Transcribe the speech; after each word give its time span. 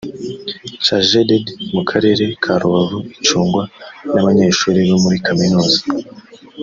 cajeded 0.85 1.45
mu 1.73 1.81
karere 1.89 2.25
ka 2.43 2.53
rubavu 2.61 2.99
icungwa 3.15 3.63
n 4.13 4.15
abanyeshuri 4.21 4.79
bo 4.89 4.97
muri 5.03 5.17
kaminuza 5.27 5.79